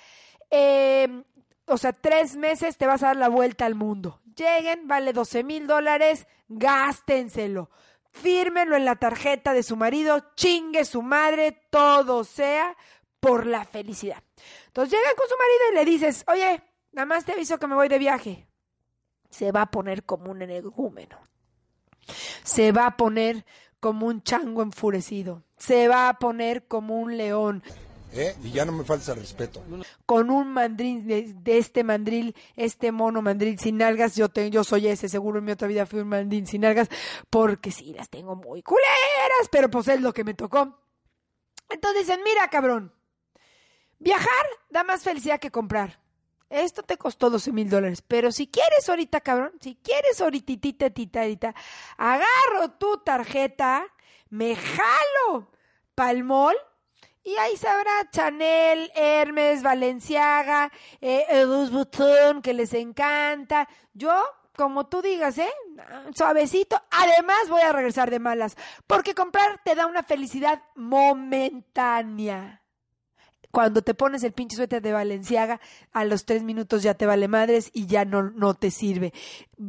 eh, 0.50 1.24
o 1.66 1.76
sea, 1.76 1.92
tres 1.92 2.36
meses 2.36 2.78
te 2.78 2.86
vas 2.86 3.02
a 3.02 3.08
dar 3.08 3.16
la 3.16 3.28
vuelta 3.28 3.66
al 3.66 3.74
mundo. 3.74 4.21
Lleguen, 4.36 4.86
vale 4.88 5.12
12 5.12 5.44
mil 5.44 5.66
dólares, 5.66 6.26
gástenselo. 6.48 7.70
Fírmenlo 8.10 8.76
en 8.76 8.84
la 8.84 8.96
tarjeta 8.96 9.52
de 9.52 9.62
su 9.62 9.76
marido, 9.76 10.32
chingue 10.36 10.84
su 10.84 11.02
madre, 11.02 11.66
todo 11.70 12.24
sea 12.24 12.76
por 13.20 13.46
la 13.46 13.64
felicidad. 13.64 14.22
Entonces 14.66 14.98
llegan 14.98 15.14
con 15.16 15.28
su 15.28 15.34
marido 15.36 15.70
y 15.70 15.74
le 15.76 15.90
dices, 15.90 16.24
oye, 16.28 16.62
nada 16.92 17.06
más 17.06 17.24
te 17.24 17.32
aviso 17.32 17.58
que 17.58 17.66
me 17.66 17.74
voy 17.74 17.88
de 17.88 17.98
viaje. 17.98 18.46
Se 19.30 19.52
va 19.52 19.62
a 19.62 19.70
poner 19.70 20.04
como 20.04 20.30
un 20.30 20.42
energúmeno. 20.42 21.18
Se 22.42 22.72
va 22.72 22.86
a 22.86 22.96
poner 22.96 23.46
como 23.80 24.06
un 24.06 24.22
chango 24.22 24.62
enfurecido. 24.62 25.44
Se 25.56 25.88
va 25.88 26.08
a 26.08 26.18
poner 26.18 26.66
como 26.66 27.00
un 27.00 27.16
león. 27.16 27.62
¿Eh? 28.14 28.34
Y 28.42 28.50
ya 28.50 28.64
no 28.64 28.72
me 28.72 28.84
falta 28.84 29.14
respeto. 29.14 29.64
Con 30.04 30.30
un 30.30 30.52
mandril 30.52 31.06
de, 31.06 31.58
este 31.58 31.82
mandril, 31.82 32.34
este 32.56 32.92
mono 32.92 33.22
mandril 33.22 33.58
sin 33.58 33.78
nalgas, 33.78 34.16
yo, 34.16 34.28
te, 34.28 34.50
yo 34.50 34.64
soy 34.64 34.88
ese, 34.88 35.08
seguro 35.08 35.38
en 35.38 35.44
mi 35.44 35.52
otra 35.52 35.68
vida 35.68 35.86
fui 35.86 36.00
un 36.00 36.08
mandril 36.08 36.46
sin 36.46 36.60
nalgas, 36.60 36.88
porque 37.30 37.70
sí, 37.70 37.94
las 37.94 38.10
tengo 38.10 38.36
muy 38.36 38.62
culeras, 38.62 39.48
pero 39.50 39.70
pues 39.70 39.88
es 39.88 40.00
lo 40.00 40.12
que 40.12 40.24
me 40.24 40.34
tocó. 40.34 40.78
Entonces 41.70 42.06
dicen, 42.06 42.20
mira 42.22 42.48
cabrón, 42.48 42.92
Viajar 44.02 44.46
da 44.68 44.82
más 44.82 45.04
felicidad 45.04 45.38
que 45.38 45.52
comprar. 45.52 46.00
Esto 46.50 46.82
te 46.82 46.98
costó 46.98 47.30
12 47.30 47.52
mil 47.52 47.70
dólares, 47.70 48.02
pero 48.02 48.32
si 48.32 48.48
quieres 48.48 48.88
ahorita, 48.88 49.20
cabrón, 49.20 49.52
si 49.60 49.76
quieres 49.76 50.20
ahorita, 50.20 50.90
tita, 50.90 51.54
agarro 51.96 52.72
tu 52.80 52.98
tarjeta, 52.98 53.86
me 54.28 54.56
jalo 54.56 55.52
pa'l 55.94 56.24
y 57.24 57.34
ahí 57.36 57.56
sabrá 57.56 58.10
Chanel, 58.10 58.90
Hermes, 58.94 59.62
Valenciaga, 59.62 60.70
eh, 61.00 61.44
Louis 61.46 61.70
Vuitton, 61.70 62.42
que 62.42 62.52
les 62.52 62.74
encanta. 62.74 63.68
Yo, 63.94 64.12
como 64.56 64.86
tú 64.86 65.02
digas, 65.02 65.38
¿eh? 65.38 65.52
Suavecito. 66.14 66.80
Además, 66.90 67.48
voy 67.48 67.62
a 67.62 67.72
regresar 67.72 68.10
de 68.10 68.18
malas, 68.18 68.56
porque 68.86 69.14
comprar 69.14 69.60
te 69.64 69.74
da 69.74 69.86
una 69.86 70.02
felicidad 70.02 70.62
momentánea 70.74 72.62
cuando 73.52 73.82
te 73.82 73.94
pones 73.94 74.24
el 74.24 74.32
pinche 74.32 74.56
suéter 74.56 74.82
de 74.82 74.92
Valenciaga, 74.92 75.60
a 75.92 76.04
los 76.04 76.24
tres 76.24 76.42
minutos 76.42 76.82
ya 76.82 76.94
te 76.94 77.06
vale 77.06 77.28
madres 77.28 77.70
y 77.74 77.86
ya 77.86 78.06
no, 78.06 78.22
no 78.22 78.54
te 78.54 78.70
sirve. 78.70 79.12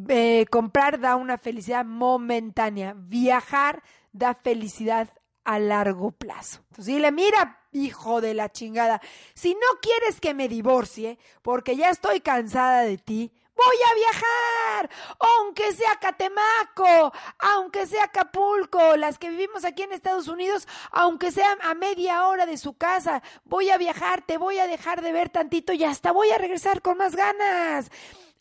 Eh, 0.07 0.45
comprar 0.49 1.01
da 1.01 1.17
una 1.17 1.37
felicidad 1.37 1.83
momentánea. 1.83 2.95
Viajar 2.97 3.83
da 4.13 4.35
felicidad 4.35 5.09
a 5.43 5.59
largo 5.59 6.11
plazo. 6.11 6.59
Entonces 6.69 6.85
dile, 6.95 7.11
mira, 7.11 7.59
hijo 7.71 8.21
de 8.21 8.33
la 8.33 8.51
chingada, 8.51 9.01
si 9.33 9.53
no 9.53 9.79
quieres 9.81 10.19
que 10.19 10.33
me 10.33 10.47
divorcie, 10.47 11.17
porque 11.41 11.75
ya 11.75 11.89
estoy 11.89 12.21
cansada 12.21 12.81
de 12.81 12.97
ti, 12.97 13.31
voy 13.55 13.75
a 13.91 13.95
viajar, 13.95 14.89
aunque 15.19 15.73
sea 15.73 15.97
Catemaco, 15.99 17.13
aunque 17.39 17.85
sea 17.85 18.05
Acapulco, 18.05 18.97
las 18.97 19.17
que 19.19 19.29
vivimos 19.29 19.65
aquí 19.65 19.83
en 19.83 19.93
Estados 19.93 20.27
Unidos, 20.27 20.67
aunque 20.91 21.31
sea 21.31 21.57
a 21.61 21.73
media 21.73 22.27
hora 22.27 22.45
de 22.45 22.57
su 22.57 22.73
casa, 22.77 23.21
voy 23.43 23.69
a 23.69 23.77
viajar, 23.77 24.23
te 24.25 24.37
voy 24.37 24.59
a 24.59 24.67
dejar 24.67 25.01
de 25.01 25.11
ver 25.11 25.29
tantito 25.29 25.73
y 25.73 25.83
hasta 25.83 26.11
voy 26.11 26.31
a 26.31 26.37
regresar 26.37 26.81
con 26.81 26.97
más 26.97 27.15
ganas. 27.15 27.91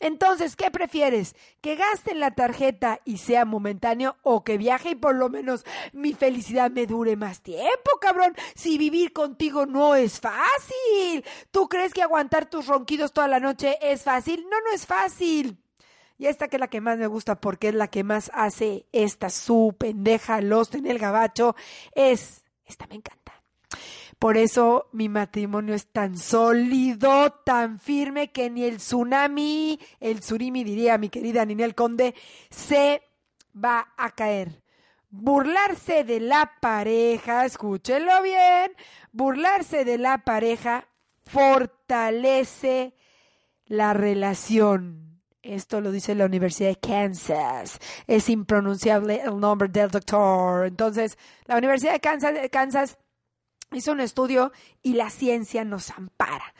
Entonces, 0.03 0.57
¿qué 0.57 0.69
prefieres? 0.69 1.33
¿Que 1.61 1.77
gaste 1.77 2.13
la 2.13 2.31
tarjeta 2.31 2.99
y 3.05 3.19
sea 3.19 3.45
momentáneo 3.45 4.17
o 4.21 4.43
que 4.43 4.57
viaje 4.57 4.89
y 4.89 4.95
por 4.95 5.15
lo 5.15 5.29
menos 5.29 5.63
mi 5.93 6.11
felicidad 6.11 6.69
me 6.69 6.85
dure 6.85 7.15
más 7.15 7.41
tiempo, 7.41 7.91
cabrón? 8.01 8.35
Si 8.53 8.77
vivir 8.77 9.13
contigo 9.13 9.65
no 9.65 9.95
es 9.95 10.19
fácil. 10.19 11.23
¿Tú 11.51 11.69
crees 11.69 11.93
que 11.93 12.01
aguantar 12.01 12.49
tus 12.49 12.67
ronquidos 12.67 13.13
toda 13.13 13.29
la 13.29 13.39
noche 13.39 13.77
es 13.81 14.03
fácil? 14.03 14.45
No, 14.51 14.59
no 14.59 14.73
es 14.73 14.85
fácil. 14.85 15.57
Y 16.17 16.25
esta 16.25 16.49
que 16.49 16.57
es 16.57 16.59
la 16.59 16.67
que 16.67 16.81
más 16.81 16.97
me 16.97 17.07
gusta 17.07 17.39
porque 17.39 17.69
es 17.69 17.73
la 17.73 17.87
que 17.87 18.03
más 18.03 18.29
hace 18.33 18.85
esta 18.91 19.29
su 19.29 19.73
pendeja 19.79 20.41
Lost 20.41 20.75
en 20.75 20.85
el 20.85 20.99
gabacho 20.99 21.55
es, 21.95 22.43
esta 22.65 22.87
me 22.87 22.95
encanta. 22.95 23.41
Por 24.23 24.37
eso 24.37 24.87
mi 24.93 25.09
matrimonio 25.09 25.75
es 25.75 25.87
tan 25.87 26.17
sólido, 26.17 27.29
tan 27.43 27.77
firme 27.77 28.31
que 28.31 28.49
ni 28.49 28.63
el 28.63 28.77
tsunami, 28.77 29.77
el 29.99 30.23
surimi 30.23 30.63
diría 30.63 30.97
mi 30.97 31.09
querida 31.09 31.43
Ninel 31.43 31.75
Conde, 31.75 32.15
se 32.49 33.01
va 33.53 33.93
a 33.97 34.11
caer. 34.11 34.63
Burlarse 35.09 36.05
de 36.05 36.21
la 36.21 36.53
pareja, 36.61 37.43
escúchenlo 37.43 38.21
bien, 38.21 38.71
burlarse 39.11 39.83
de 39.83 39.97
la 39.97 40.19
pareja 40.19 40.87
fortalece 41.25 42.95
la 43.65 43.91
relación. 43.91 45.21
Esto 45.41 45.81
lo 45.81 45.91
dice 45.91 46.15
la 46.15 46.27
Universidad 46.27 46.69
de 46.69 46.77
Kansas. 46.77 47.77
Es 48.07 48.29
impronunciable 48.29 49.19
el 49.21 49.37
nombre 49.37 49.67
del 49.67 49.91
doctor. 49.91 50.65
Entonces, 50.65 51.17
la 51.45 51.57
Universidad 51.57 51.91
de 51.91 51.99
Kansas, 51.99 52.33
Kansas 52.49 52.97
hizo 53.75 53.91
un 53.91 53.99
estudio 53.99 54.51
y 54.81 54.93
la 54.93 55.09
ciencia 55.09 55.63
nos 55.63 55.91
ampara. 55.91 56.53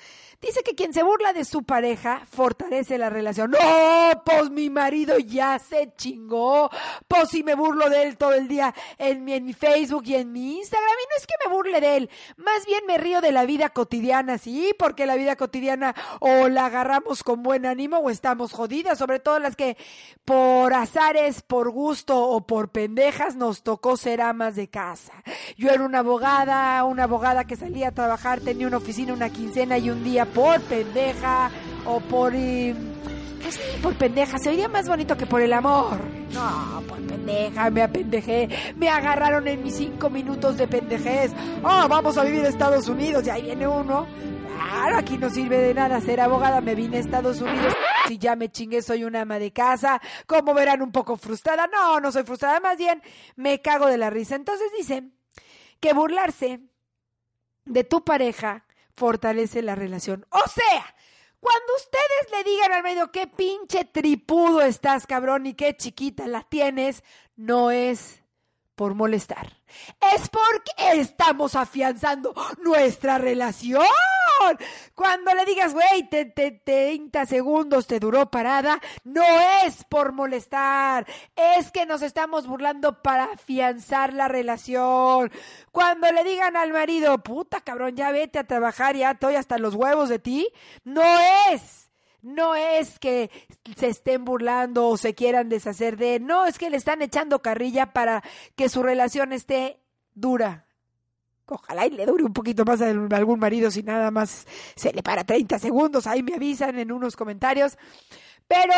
Dice 0.44 0.62
que 0.62 0.76
quien 0.76 0.94
se 0.94 1.04
burla 1.04 1.32
de 1.32 1.46
su 1.46 1.64
pareja 1.64 2.22
fortalece 2.30 2.98
la 2.98 3.10
relación. 3.10 3.52
No, 3.52 4.24
pues 4.26 4.50
mi 4.50 4.70
marido 4.70 5.18
ya 5.18 5.58
se 5.58 5.94
chingó. 5.96 6.70
Pues 7.08 7.30
si 7.30 7.44
me 7.44 7.56
burlo 7.56 7.90
de 7.90 8.04
él 8.04 8.18
todo 8.18 8.34
el 8.34 8.50
día 8.50 8.76
en 8.98 9.24
mi, 9.24 9.36
en 9.36 9.46
mi 9.46 9.54
Facebook 9.54 10.04
y 10.06 10.16
en 10.16 10.34
mi 10.34 10.58
Instagram. 10.58 10.90
Y 10.90 11.08
no 11.10 11.16
es 11.18 11.28
que 11.28 11.34
me 11.46 11.56
burle 11.56 11.80
de 11.80 11.96
él. 11.96 12.10
Más 12.36 12.66
bien 12.66 12.84
me 12.86 12.98
río 12.98 13.22
de 13.22 13.32
la 13.32 13.46
vida 13.46 13.70
cotidiana, 13.70 14.38
sí, 14.38 14.76
porque 14.78 15.06
la 15.06 15.16
vida 15.16 15.38
cotidiana 15.38 15.96
o 16.20 16.50
la 16.50 16.66
agarramos 16.66 17.24
con 17.24 17.42
buen 17.42 17.66
ánimo 17.66 18.00
o 18.00 18.10
estamos 18.10 18.52
jodidas. 18.52 18.98
Sobre 18.98 19.20
todo 19.20 19.40
las 19.40 19.56
que 19.56 19.78
por 20.26 20.74
azares, 20.74 21.42
por 21.42 21.72
gusto 21.72 22.20
o 22.22 22.46
por 22.46 22.70
pendejas 22.70 23.38
nos 23.38 23.64
tocó 23.64 23.96
ser 23.96 24.22
amas 24.22 24.58
de 24.58 24.68
casa. 24.68 25.14
Yo 25.56 25.70
era 25.70 25.86
una 25.86 26.00
abogada, 26.00 26.84
una 26.84 27.04
abogada 27.04 27.46
que 27.46 27.56
salía 27.56 27.88
a 27.88 27.94
trabajar, 27.94 28.42
tenía 28.42 28.68
una 28.68 28.78
oficina, 28.78 29.14
una 29.14 29.30
quincena 29.30 29.78
y 29.78 29.90
un 29.90 30.04
día 30.04 30.33
por 30.34 30.62
pendeja 30.62 31.50
o 31.86 32.00
por... 32.00 32.34
eh, 32.36 32.76
pues 33.42 33.56
sí, 33.56 33.62
por 33.82 33.94
pendeja, 33.96 34.38
se 34.38 34.50
oiría 34.50 34.70
más 34.70 34.88
bonito 34.88 35.18
que 35.18 35.26
por 35.26 35.42
el 35.42 35.52
amor. 35.54 36.00
No, 36.32 36.82
por 36.88 37.02
pendeja, 37.06 37.70
me 37.70 37.82
apendejé, 37.82 38.50
me 38.78 38.90
agarraron 38.90 39.48
en 39.48 39.62
mis 39.64 39.76
cinco 39.76 40.10
minutos 40.10 40.58
de 40.58 40.68
pendejez. 40.68 41.32
Oh, 41.64 41.88
vamos 41.90 42.18
a 42.18 42.24
vivir 42.24 42.46
a 42.46 42.50
Estados 42.50 42.88
Unidos 42.88 43.28
y 43.28 43.30
ahí 43.30 43.42
viene 43.44 43.68
uno. 43.68 44.08
Claro, 44.56 44.98
aquí 44.98 45.18
no 45.18 45.30
sirve 45.30 45.58
de 45.58 45.74
nada 45.74 46.00
ser 46.00 46.22
abogada, 46.22 46.62
me 46.62 46.74
vine 46.74 46.98
a 46.98 47.00
Estados 47.02 47.42
Unidos. 47.42 47.74
Si 48.08 48.18
ya 48.18 48.36
me 48.36 48.50
chingué, 48.50 48.82
soy 48.82 49.04
una 49.04 49.22
ama 49.22 49.40
de 49.40 49.52
casa. 49.52 50.02
Como 50.26 50.54
verán, 50.54 50.82
un 50.82 50.92
poco 50.92 51.18
frustrada. 51.18 51.68
No, 51.68 52.00
no 52.00 52.12
soy 52.12 52.24
frustrada, 52.24 52.60
más 52.60 52.78
bien 52.78 53.02
me 53.36 53.62
cago 53.62 53.88
de 53.88 53.98
la 53.98 54.10
risa. 54.10 54.36
Entonces 54.36 54.72
dicen 54.78 55.16
que 55.80 55.94
burlarse 55.94 56.62
de 57.66 57.84
tu 57.84 58.04
pareja 58.04 58.63
fortalece 58.96 59.62
la 59.62 59.76
relación. 59.76 60.26
O 60.30 60.48
sea, 60.48 60.96
cuando 61.40 61.74
ustedes 61.76 62.32
le 62.32 62.50
digan 62.50 62.72
al 62.72 62.84
medio 62.84 63.12
qué 63.12 63.28
pinche 63.28 63.86
tripudo 63.86 64.62
estás, 64.62 65.06
cabrón, 65.06 65.46
y 65.46 65.54
qué 65.54 65.76
chiquita 65.76 66.26
la 66.28 66.44
tienes, 66.44 67.04
no 67.36 67.72
es 67.72 68.23
por 68.76 68.96
molestar. 68.96 69.58
Es 70.14 70.30
porque 70.30 71.00
estamos 71.00 71.56
afianzando 71.56 72.34
nuestra 72.64 73.18
relación. 73.18 73.86
Cuando 74.94 75.34
le 75.34 75.46
digas, 75.46 75.74
güey, 75.74 76.10
te, 76.10 76.26
te, 76.26 76.52
30 76.52 77.26
segundos 77.26 77.88
te 77.88 78.00
duró 78.00 78.30
parada, 78.30 78.80
no 79.04 79.24
es 79.66 79.84
por 79.86 80.12
molestar, 80.12 81.08
es 81.36 81.72
que 81.72 81.86
nos 81.86 82.02
estamos 82.02 82.48
burlando 82.48 83.02
para 83.02 83.26
afianzar 83.26 84.14
la 84.14 84.28
relación. 84.28 85.32
Cuando 85.72 86.12
le 86.12 86.24
digan 86.24 86.58
al 86.58 86.74
marido, 86.74 87.18
puta 87.20 87.62
cabrón, 87.62 87.96
ya 87.96 88.12
vete 88.12 88.40
a 88.40 88.44
trabajar, 88.44 88.96
ya 88.96 89.12
estoy 89.12 89.36
hasta 89.36 89.58
los 89.58 89.76
huevos 89.76 90.10
de 90.10 90.20
ti, 90.20 90.50
no 90.84 91.04
es. 91.52 91.83
No 92.24 92.56
es 92.56 93.00
que 93.00 93.30
se 93.76 93.90
estén 93.90 94.24
burlando 94.24 94.88
o 94.88 94.98
se 94.98 95.14
quieran 95.14 95.50
deshacer 95.50 95.98
de, 95.98 96.22
no, 96.22 96.46
es 96.46 96.58
que 96.58 96.70
le 96.70 96.78
están 96.78 97.02
echando 97.02 97.42
carrilla 97.42 97.92
para 97.92 98.24
que 98.56 98.70
su 98.70 98.82
relación 98.82 99.34
esté 99.34 99.82
dura. 100.16 100.66
Ojalá 101.46 101.86
y 101.86 101.90
le 101.92 102.06
dure 102.06 102.24
un 102.24 102.32
poquito 102.32 102.64
más 102.64 102.82
a 102.82 102.88
algún 102.88 103.40
marido 103.40 103.70
si 103.70 103.84
nada 103.84 104.10
más 104.10 104.48
se 104.76 104.94
le 104.94 105.04
para 105.04 105.26
30 105.26 105.60
segundos. 105.60 106.08
Ahí 106.08 106.24
me 106.24 106.36
avisan 106.36 106.80
en 106.80 106.94
unos 106.94 107.18
comentarios. 107.18 107.78
Pero 108.48 108.74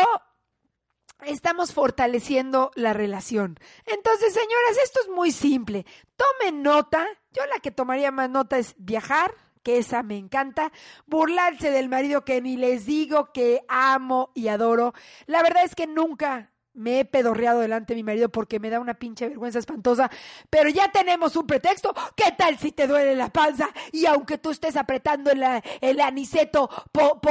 estamos 1.24 1.72
fortaleciendo 1.72 2.72
la 2.74 2.92
relación. 2.92 3.60
Entonces, 3.86 4.34
señoras, 4.34 4.78
esto 4.82 5.00
es 5.02 5.08
muy 5.08 5.30
simple. 5.30 5.86
Tomen 6.16 6.62
nota. 6.62 7.06
Yo 7.30 7.46
la 7.46 7.60
que 7.60 7.70
tomaría 7.70 8.10
más 8.10 8.28
nota 8.28 8.58
es 8.58 8.74
viajar, 8.78 9.32
que 9.66 9.78
esa 9.78 10.04
me 10.04 10.16
encanta. 10.16 10.70
Burlarse 11.06 11.72
del 11.72 11.88
marido 11.88 12.24
que 12.24 12.40
ni 12.40 12.56
les 12.56 12.86
digo 12.86 13.32
que 13.32 13.64
amo 13.66 14.30
y 14.32 14.46
adoro. 14.46 14.94
La 15.26 15.42
verdad 15.42 15.64
es 15.64 15.74
que 15.74 15.88
nunca 15.88 16.52
me 16.72 17.00
he 17.00 17.04
pedorreado 17.04 17.58
delante 17.58 17.92
de 17.92 17.96
mi 17.96 18.04
marido 18.04 18.28
porque 18.28 18.60
me 18.60 18.70
da 18.70 18.78
una 18.78 18.94
pinche 18.94 19.26
vergüenza 19.26 19.58
espantosa, 19.58 20.08
pero 20.50 20.68
ya 20.68 20.92
tenemos 20.92 21.34
un 21.34 21.48
pretexto. 21.48 21.92
¿Qué 22.14 22.30
tal 22.38 22.56
si 22.58 22.70
te 22.70 22.86
duele 22.86 23.16
la 23.16 23.32
panza 23.32 23.68
y 23.90 24.06
aunque 24.06 24.38
tú 24.38 24.50
estés 24.50 24.76
apretando 24.76 25.32
el, 25.32 25.42
el 25.80 26.00
aniceto, 26.00 26.70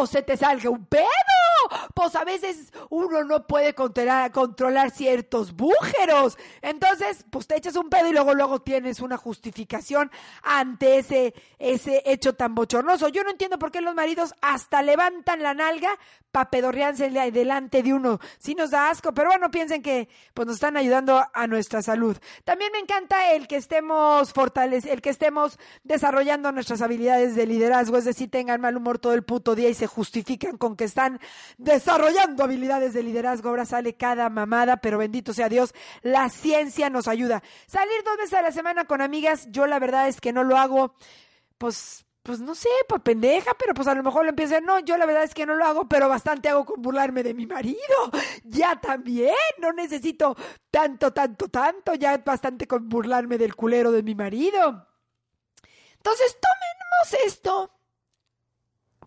se 0.06 0.22
te 0.22 0.36
salga 0.36 0.70
un 0.70 0.88
pedo? 0.88 1.06
Pues 1.94 2.16
a 2.16 2.24
veces 2.24 2.72
uno 2.90 3.24
no 3.24 3.48
puede 3.48 3.74
controlar, 3.74 4.32
ciertos 4.92 5.56
bújeros. 5.56 6.38
Entonces, 6.62 7.26
pues 7.30 7.48
te 7.48 7.58
echas 7.58 7.76
un 7.76 7.90
pedo 7.90 8.10
y 8.10 8.14
luego, 8.14 8.34
luego 8.34 8.62
tienes 8.62 9.00
una 9.00 9.18
justificación 9.18 10.12
ante 10.44 11.00
ese, 11.00 11.34
ese 11.60 12.04
hecho 12.06 12.34
tan 12.34 12.56
bochornoso. 12.56 13.08
Yo 13.10 13.24
no 13.24 13.32
entiendo 13.32 13.60
por 13.60 13.72
qué 13.72 13.82
los 13.82 13.96
maridos 13.96 14.34
hasta 14.42 14.82
levantan 14.82 15.42
la 15.42 15.54
nalga 15.54 15.98
para 16.36 16.50
pedorrearse 16.50 17.10
delante 17.10 17.82
de 17.82 17.94
uno. 17.94 18.20
Sí 18.40 18.56
nos 18.56 18.72
da 18.72 18.90
asco, 18.90 19.14
pero 19.14 19.30
bueno, 19.30 19.50
piensen 19.52 19.82
que 19.82 20.10
pues 20.34 20.46
nos 20.46 20.56
están 20.56 20.76
ayudando 20.76 21.24
a 21.34 21.48
nuestra 21.48 21.82
salud. 21.82 22.18
También 22.44 22.74
me 22.74 22.80
encanta 22.80 23.32
el 23.32 23.48
que 23.48 23.56
estemos 23.56 24.34
fortaleciendo, 24.34 24.96
el 24.96 25.02
que 25.02 25.12
estemos 25.12 25.58
desarrollando 25.84 26.52
nuestras 26.52 26.82
habilidades 26.82 27.36
de 27.36 27.46
liderazgo, 27.46 27.98
es 27.98 28.04
decir, 28.04 28.30
tengan 28.30 28.60
mal 28.60 28.76
humor 28.76 29.00
todo 29.00 29.14
el 29.14 29.24
puto 29.24 29.56
día 29.56 29.70
y 29.70 29.74
se 29.74 29.88
justifican 29.88 30.58
con 30.58 30.76
que 30.76 30.84
están 30.84 31.22
desarrollando 31.58 32.44
habilidades 32.44 32.94
de 32.94 33.04
liderazgo. 33.04 33.50
Ahora 33.50 33.66
sale 33.66 33.96
cada 33.96 34.30
mamada, 34.30 34.78
pero 34.78 34.98
bendito 34.98 35.34
sea 35.34 35.50
Dios, 35.50 35.74
la 36.02 36.30
ciencia 36.30 36.90
nos 36.90 37.08
ayuda. 37.08 37.44
Salir 37.68 38.04
dos 38.04 38.18
veces 38.18 38.34
a 38.34 38.42
la 38.42 38.52
semana 38.52 38.86
con 38.86 39.02
amigas, 39.02 39.48
yo 39.52 39.68
la 39.68 39.80
verdad 39.80 40.08
es 40.08 40.22
que 40.22 40.34
no 40.34 40.44
lo 40.44 40.58
hago, 40.58 40.96
pues 41.58 42.06
pues 42.26 42.40
no 42.40 42.56
sé, 42.56 42.70
por 42.90 43.04
pendeja, 43.04 43.52
pero 43.54 43.76
pues 43.76 43.88
a 43.88 43.94
lo 43.94 44.02
mejor 44.02 44.24
lo 44.24 44.30
empiezo 44.30 44.56
a 44.56 44.60
no, 44.60 44.80
yo 44.80 44.98
la 44.98 45.06
verdad 45.06 45.24
es 45.24 45.36
que 45.36 45.46
no 45.46 45.54
lo 45.54 45.64
hago, 45.64 45.88
pero 45.88 46.10
bastante 46.10 46.50
hago 46.50 46.66
con 46.66 46.82
burlarme 46.82 47.22
de 47.22 47.36
mi 47.36 47.46
marido. 47.46 47.78
Ya 48.44 48.80
también, 48.82 49.36
no 49.60 49.72
necesito 49.74 50.36
tanto, 50.72 51.14
tanto, 51.14 51.50
tanto, 51.50 51.94
ya 51.94 52.18
bastante 52.18 52.68
con 52.68 52.90
burlarme 52.90 53.38
del 53.38 53.56
culero 53.56 53.92
de 53.92 54.02
mi 54.02 54.16
marido. 54.16 54.88
Entonces, 55.98 56.38
tomemos 56.42 57.26
esto, 57.26 57.72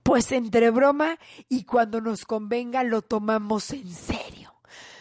pues 0.09 0.33
entre 0.33 0.71
broma 0.71 1.19
y 1.50 1.65
cuando 1.65 2.00
nos 2.00 2.25
convenga 2.25 2.83
lo 2.83 3.03
tomamos 3.03 3.71
en 3.73 3.93
serio. 3.93 4.55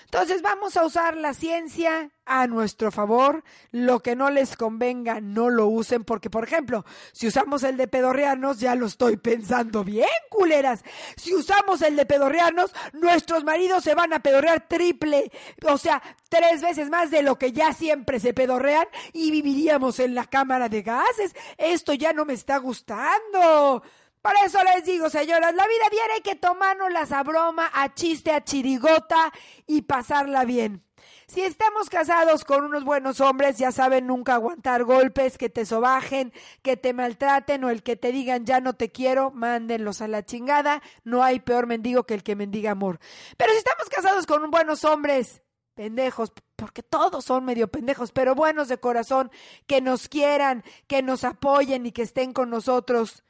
Entonces 0.04 0.42
vamos 0.42 0.76
a 0.76 0.86
usar 0.86 1.16
la 1.16 1.34
ciencia 1.34 2.12
a 2.26 2.46
nuestro 2.46 2.92
favor. 2.92 3.46
Lo 3.72 4.02
que 4.02 4.18
no 4.18 4.30
les 4.30 4.58
convenga, 4.58 5.22
no 5.22 5.50
lo 5.50 5.68
usen, 5.68 6.04
porque, 6.04 6.30
por 6.30 6.44
ejemplo, 6.44 6.84
si 7.14 7.28
usamos 7.28 7.64
el 7.64 7.78
de 7.78 7.88
pedorrearnos, 7.88 8.60
ya 8.60 8.76
lo 8.76 8.86
estoy 8.86 9.16
pensando 9.16 9.86
bien, 9.86 10.10
culeras. 10.30 10.84
Si 11.16 11.34
usamos 11.34 11.82
el 11.84 11.96
de 11.96 12.06
pedorrearnos, 12.06 12.74
nuestros 12.92 13.46
maridos 13.46 13.86
se 13.86 13.96
van 13.96 14.12
a 14.12 14.20
pedorrear 14.20 14.68
triple, 14.68 15.32
o 15.66 15.78
sea, 15.78 16.02
tres 16.28 16.62
veces 16.62 16.90
más 16.90 17.12
de 17.12 17.22
lo 17.22 17.38
que 17.38 17.54
ya 17.54 17.72
siempre 17.72 18.20
se 18.20 18.34
pedorrean 18.34 18.88
y 19.14 19.32
viviríamos 19.32 20.02
en 20.02 20.16
la 20.16 20.26
cámara 20.26 20.68
de 20.68 20.82
gases. 20.82 21.34
Esto 21.58 21.94
ya 21.94 22.12
no 22.12 22.26
me 22.26 22.34
está 22.34 22.58
gustando. 22.58 23.84
Por 24.22 24.34
eso 24.46 24.62
les 24.64 24.84
digo, 24.84 25.10
señoras, 25.10 25.54
la 25.56 25.68
vida 25.68 25.90
viene 25.90 26.14
hay 26.16 26.22
que 26.22 26.36
tomárnoslas 26.36 27.12
a 27.12 27.24
broma, 27.24 27.70
a 27.74 27.94
chiste, 27.94 28.32
a 28.32 28.44
chirigota 28.44 29.32
y 29.66 29.84
pasarla 29.84 30.44
bien. 30.44 30.84
Si 31.28 31.42
estamos 31.42 31.90
casados 31.90 32.46
con 32.46 32.64
unos 32.64 32.86
buenos 32.86 33.20
hombres, 33.20 33.58
ya 33.58 33.72
saben 33.72 34.08
nunca 34.08 34.36
aguantar 34.36 34.86
golpes, 34.86 35.38
que 35.38 35.50
te 35.50 35.66
sobajen, 35.66 36.32
que 36.62 36.78
te 36.78 36.94
maltraten 36.94 37.64
o 37.66 37.70
el 37.70 37.84
que 37.84 37.98
te 37.98 38.14
digan 38.14 38.46
ya 38.46 38.62
no 38.62 38.74
te 38.74 38.92
quiero, 38.92 39.32
mándenlos 39.32 40.02
a 40.02 40.08
la 40.08 40.24
chingada. 40.24 40.82
No 41.04 41.24
hay 41.24 41.42
peor 41.42 41.68
mendigo 41.68 42.06
que 42.06 42.14
el 42.14 42.24
que 42.24 42.38
mendiga 42.38 42.72
amor. 42.72 43.00
Pero 43.36 43.52
si 43.52 43.58
estamos 43.58 43.90
casados 43.90 44.26
con 44.26 44.50
buenos 44.50 44.86
hombres, 44.86 45.42
pendejos, 45.76 46.32
porque 46.56 46.82
todos 46.82 47.26
son 47.26 47.44
medio 47.44 47.68
pendejos, 47.68 48.12
pero 48.12 48.34
buenos 48.34 48.70
de 48.70 48.80
corazón, 48.80 49.30
que 49.68 49.82
nos 49.82 50.08
quieran, 50.08 50.64
que 50.88 51.04
nos 51.04 51.26
apoyen 51.26 51.86
y 51.86 51.92
que 51.92 52.04
estén 52.04 52.32
con 52.32 52.50
nosotros, 52.50 53.24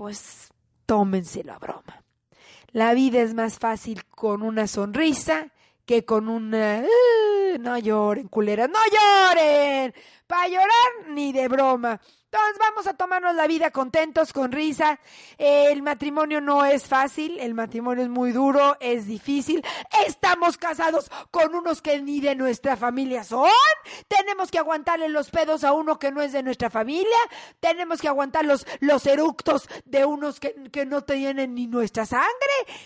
pues 0.00 0.48
tómenselo 0.86 1.52
a 1.52 1.58
broma. 1.58 2.02
La 2.72 2.94
vida 2.94 3.20
es 3.20 3.34
más 3.34 3.58
fácil 3.58 4.06
con 4.06 4.40
una 4.40 4.66
sonrisa 4.66 5.48
que 5.84 6.06
con 6.06 6.30
una... 6.30 6.82
"Uh, 6.82 7.58
no 7.58 7.76
lloren, 7.76 8.26
culeras, 8.28 8.70
no 8.70 8.78
lloren. 8.90 9.92
Para 10.30 10.46
llorar 10.46 11.08
ni 11.08 11.32
de 11.32 11.48
broma. 11.48 12.00
Entonces 12.32 12.58
vamos 12.60 12.86
a 12.86 12.94
tomarnos 12.94 13.34
la 13.34 13.48
vida 13.48 13.72
contentos, 13.72 14.32
con 14.32 14.52
risa. 14.52 15.00
El 15.36 15.82
matrimonio 15.82 16.40
no 16.40 16.64
es 16.64 16.86
fácil, 16.86 17.40
el 17.40 17.54
matrimonio 17.54 18.04
es 18.04 18.08
muy 18.08 18.30
duro, 18.30 18.76
es 18.78 19.06
difícil. 19.06 19.64
Estamos 20.06 20.56
casados 20.56 21.10
con 21.32 21.56
unos 21.56 21.82
que 21.82 22.00
ni 22.00 22.20
de 22.20 22.36
nuestra 22.36 22.76
familia 22.76 23.24
son. 23.24 23.50
Tenemos 24.06 24.52
que 24.52 24.60
aguantarle 24.60 25.08
los 25.08 25.28
pedos 25.30 25.64
a 25.64 25.72
uno 25.72 25.98
que 25.98 26.12
no 26.12 26.22
es 26.22 26.30
de 26.30 26.44
nuestra 26.44 26.70
familia. 26.70 27.18
Tenemos 27.58 28.00
que 28.00 28.06
aguantar 28.06 28.44
los, 28.44 28.64
los 28.78 29.06
eructos 29.06 29.68
de 29.84 30.04
unos 30.04 30.38
que, 30.38 30.54
que 30.70 30.86
no 30.86 31.02
tienen 31.02 31.56
ni 31.56 31.66
nuestra 31.66 32.06
sangre. 32.06 32.30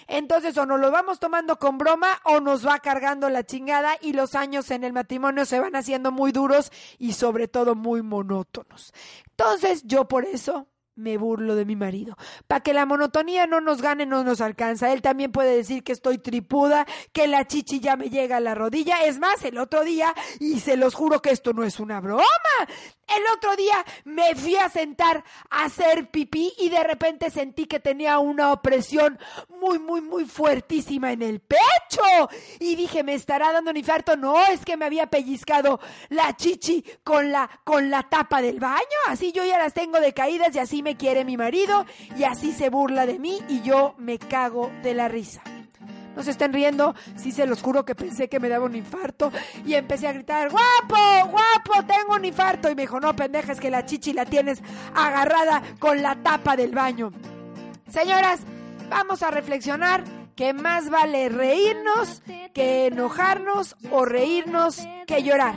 Entonces 0.08 0.56
o 0.56 0.64
nos 0.64 0.80
lo 0.80 0.90
vamos 0.90 1.20
tomando 1.20 1.58
con 1.58 1.76
broma 1.76 2.18
o 2.24 2.40
nos 2.40 2.66
va 2.66 2.78
cargando 2.78 3.28
la 3.28 3.44
chingada 3.44 3.98
y 4.00 4.14
los 4.14 4.34
años 4.34 4.70
en 4.70 4.84
el 4.84 4.94
matrimonio 4.94 5.44
se 5.44 5.60
van 5.60 5.76
haciendo 5.76 6.12
muy 6.12 6.32
duros 6.32 6.72
y 6.98 7.12
sobre 7.12 7.33
todo 7.48 7.74
muy 7.74 8.02
monótonos. 8.02 8.92
Entonces 9.30 9.82
yo 9.84 10.06
por 10.08 10.24
eso 10.24 10.68
me 10.96 11.16
burlo 11.18 11.54
de 11.54 11.64
mi 11.64 11.76
marido. 11.76 12.16
Para 12.46 12.60
que 12.60 12.72
la 12.72 12.86
monotonía 12.86 13.46
no 13.46 13.60
nos 13.60 13.82
gane, 13.82 14.06
no 14.06 14.22
nos 14.24 14.40
alcanza. 14.40 14.92
Él 14.92 15.02
también 15.02 15.32
puede 15.32 15.56
decir 15.56 15.82
que 15.82 15.92
estoy 15.92 16.18
tripuda, 16.18 16.86
que 17.12 17.26
la 17.26 17.46
chichi 17.46 17.80
ya 17.80 17.96
me 17.96 18.10
llega 18.10 18.36
a 18.36 18.40
la 18.40 18.54
rodilla. 18.54 19.04
Es 19.04 19.18
más, 19.18 19.44
el 19.44 19.58
otro 19.58 19.82
día, 19.82 20.14
y 20.40 20.60
se 20.60 20.76
los 20.76 20.94
juro 20.94 21.20
que 21.20 21.30
esto 21.30 21.52
no 21.52 21.64
es 21.64 21.80
una 21.80 22.00
broma, 22.00 22.24
el 23.08 23.22
otro 23.34 23.54
día 23.56 23.84
me 24.04 24.34
fui 24.34 24.56
a 24.56 24.68
sentar 24.68 25.24
a 25.50 25.64
hacer 25.64 26.10
pipí 26.10 26.52
y 26.58 26.68
de 26.68 26.82
repente 26.82 27.30
sentí 27.30 27.66
que 27.66 27.80
tenía 27.80 28.18
una 28.18 28.52
opresión 28.52 29.18
muy, 29.48 29.78
muy, 29.78 30.00
muy 30.00 30.24
fuertísima 30.24 31.12
en 31.12 31.22
el 31.22 31.40
pecho. 31.40 32.30
Y 32.60 32.76
dije, 32.76 33.02
¿me 33.02 33.14
estará 33.14 33.52
dando 33.52 33.70
un 33.70 33.76
infarto? 33.76 34.16
No, 34.16 34.44
es 34.46 34.64
que 34.64 34.76
me 34.76 34.86
había 34.86 35.06
pellizcado 35.06 35.80
la 36.08 36.34
chichi 36.36 36.84
con 37.02 37.30
la, 37.30 37.48
con 37.64 37.90
la 37.90 38.02
tapa 38.04 38.40
del 38.40 38.60
baño. 38.60 38.98
Así 39.06 39.32
yo 39.32 39.44
ya 39.44 39.58
las 39.58 39.74
tengo 39.74 40.00
decaídas 40.00 40.54
y 40.54 40.58
así 40.58 40.82
me 40.82 40.96
quiere 40.96 41.24
mi 41.24 41.36
marido 41.36 41.84
y 42.16 42.24
así 42.24 42.52
se 42.52 42.70
burla 42.70 43.06
de 43.06 43.18
mí 43.18 43.40
y 43.48 43.62
yo 43.62 43.94
me 43.98 44.18
cago 44.18 44.70
de 44.82 44.94
la 44.94 45.08
risa. 45.08 45.42
No 46.16 46.22
se 46.22 46.30
estén 46.30 46.52
riendo, 46.52 46.94
sí 47.16 47.32
se 47.32 47.46
los 47.46 47.62
juro 47.62 47.84
que 47.84 47.94
pensé 47.94 48.28
que 48.28 48.40
me 48.40 48.48
daba 48.48 48.66
un 48.66 48.76
infarto 48.76 49.32
y 49.66 49.74
empecé 49.74 50.08
a 50.08 50.12
gritar, 50.12 50.50
guapo, 50.50 51.30
guapo, 51.30 51.86
tengo 51.86 52.14
un 52.14 52.24
infarto. 52.24 52.70
Y 52.70 52.74
me 52.74 52.82
dijo, 52.82 53.00
no, 53.00 53.14
pendeja, 53.16 53.52
es 53.52 53.60
que 53.60 53.70
la 53.70 53.84
chichi 53.84 54.12
la 54.12 54.24
tienes 54.24 54.62
agarrada 54.94 55.62
con 55.78 56.02
la 56.02 56.16
tapa 56.16 56.56
del 56.56 56.72
baño. 56.72 57.12
Señoras, 57.88 58.40
vamos 58.88 59.22
a 59.22 59.30
reflexionar 59.30 60.04
que 60.36 60.52
más 60.52 60.90
vale 60.90 61.28
reírnos 61.28 62.22
que 62.52 62.86
enojarnos 62.86 63.76
o 63.90 64.04
reírnos 64.04 64.78
que 65.06 65.22
llorar. 65.22 65.54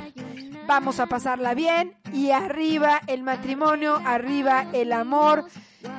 Vamos 0.68 1.00
a 1.00 1.06
pasarla 1.06 1.54
bien 1.54 1.96
y 2.14 2.32
arriba 2.32 3.02
el 3.08 3.24
matrimonio, 3.24 4.02
arriba 4.06 4.68
el 4.74 4.92
amor, 4.92 5.46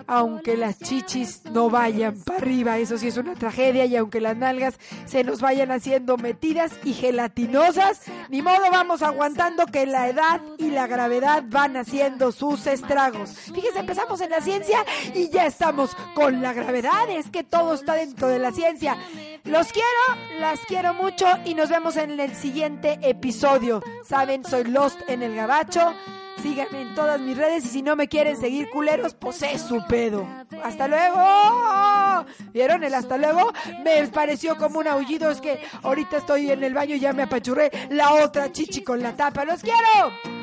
aunque 0.06 0.56
las 0.56 0.78
chichis 0.78 1.42
no 1.44 1.70
vayan 1.70 2.18
para 2.22 2.38
arriba, 2.38 2.78
eso 2.78 2.98
sí 2.98 3.08
es 3.08 3.16
una 3.16 3.34
tragedia, 3.34 3.84
y 3.84 3.96
aunque 3.96 4.20
las 4.20 4.36
nalgas 4.36 4.78
se 5.06 5.24
nos 5.24 5.40
vayan 5.40 5.70
haciendo 5.70 6.16
metidas 6.16 6.72
y 6.84 6.92
gelatinosas, 6.92 8.02
ni 8.28 8.42
modo 8.42 8.70
vamos 8.70 9.02
aguantando 9.02 9.66
que 9.66 9.86
la 9.86 10.08
edad 10.08 10.40
y 10.58 10.70
la 10.70 10.86
gravedad 10.86 11.44
van 11.46 11.76
haciendo 11.76 12.32
sus 12.32 12.66
estragos. 12.66 13.30
Fíjense, 13.54 13.80
empezamos 13.80 14.20
en 14.20 14.30
la 14.30 14.40
ciencia 14.40 14.84
y 15.14 15.30
ya 15.30 15.46
estamos 15.46 15.96
con 16.14 16.42
la 16.42 16.52
gravedad, 16.52 17.08
es 17.10 17.30
que 17.30 17.44
todo 17.44 17.74
está 17.74 17.94
dentro 17.94 18.28
de 18.28 18.38
la 18.38 18.52
ciencia. 18.52 18.96
Los 19.44 19.72
quiero, 19.72 20.38
las 20.40 20.60
quiero 20.60 20.94
mucho 20.94 21.26
y 21.44 21.54
nos 21.54 21.70
vemos 21.70 21.96
en 21.96 22.18
el 22.18 22.34
siguiente 22.34 22.98
episodio. 23.02 23.82
Saben, 24.04 24.44
soy 24.44 24.64
Lost 24.64 25.00
en 25.08 25.22
el 25.22 25.34
Gabacho. 25.34 25.94
Síganme 26.42 26.82
en 26.82 26.94
todas 26.94 27.20
mis 27.20 27.36
redes 27.36 27.64
y 27.64 27.68
si 27.68 27.82
no 27.82 27.96
me 27.96 28.08
quieren 28.08 28.36
seguir 28.36 28.70
culeros, 28.70 29.14
pues 29.14 29.42
es 29.42 29.62
su 29.62 29.84
pedo. 29.88 30.26
¡Hasta 30.62 30.86
luego! 30.86 32.26
¿Vieron 32.52 32.84
el 32.84 32.94
hasta 32.94 33.16
luego? 33.16 33.52
Me 33.84 34.06
pareció 34.08 34.56
como 34.56 34.78
un 34.78 34.88
aullido, 34.88 35.30
es 35.30 35.40
que 35.40 35.60
ahorita 35.82 36.18
estoy 36.18 36.50
en 36.50 36.62
el 36.62 36.74
baño 36.74 36.94
y 36.94 37.00
ya 37.00 37.12
me 37.12 37.24
apachurré 37.24 37.70
la 37.90 38.14
otra 38.14 38.52
chichi 38.52 38.82
con 38.82 39.02
la 39.02 39.16
tapa. 39.16 39.44
¡Los 39.44 39.62
quiero! 39.62 40.37